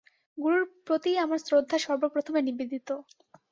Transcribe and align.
গুরুর 0.37 0.63
প্রতিই 0.87 1.17
আমার 1.17 1.39
শ্রদ্ধা 1.41 1.77
সর্বপ্রথমে 1.79 2.39
নিবেদিত। 2.41 2.89